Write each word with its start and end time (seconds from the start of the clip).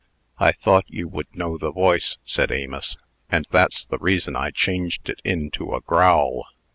"I 0.39 0.51
thought 0.51 0.85
you 0.87 1.07
would 1.09 1.35
know 1.35 1.59
the 1.59 1.71
voice," 1.71 2.17
said 2.25 2.51
Amos, 2.51 2.97
"and 3.29 3.45
that's 3.51 3.85
the 3.85 3.99
reason 3.99 4.35
I 4.35 4.49
changed 4.49 5.09
it 5.09 5.21
into 5.23 5.75
a 5.75 5.81
growl. 5.81 6.47